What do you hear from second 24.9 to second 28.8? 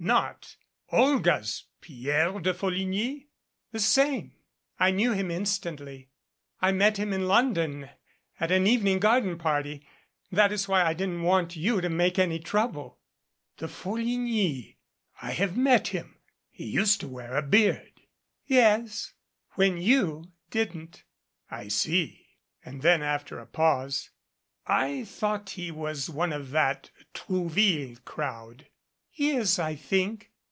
thought he was one of that Trouville crowd."